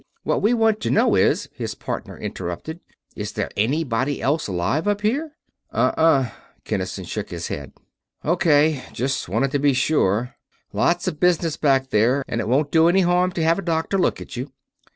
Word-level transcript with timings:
"What 0.23 0.41
we 0.41 0.55
want 0.55 0.79
to 0.79 0.89
know 0.89 1.13
is," 1.13 1.47
his 1.53 1.75
partner 1.75 2.17
interrupted, 2.17 2.79
"Is 3.15 3.33
there 3.33 3.51
anybody 3.55 4.19
else 4.19 4.47
alive 4.47 4.87
up 4.87 5.01
here?" 5.01 5.33
"Uh 5.71 5.91
huh," 6.23 6.31
Kinnison 6.65 7.03
shook 7.05 7.29
his 7.29 7.49
head. 7.49 7.73
"O.K. 8.23 8.81
Just 8.93 9.29
wanted 9.29 9.51
to 9.51 9.59
be 9.59 9.73
sure. 9.73 10.33
Lots 10.73 11.07
of 11.07 11.19
business 11.19 11.55
back 11.55 11.91
there, 11.91 12.25
and 12.27 12.41
it 12.41 12.47
won't 12.47 12.71
do 12.71 12.87
any 12.87 13.01
harm 13.01 13.31
to 13.33 13.43
have 13.43 13.59
a 13.59 13.61
doctor 13.61 13.99
look 13.99 14.19
at 14.19 14.35
you." 14.35 14.49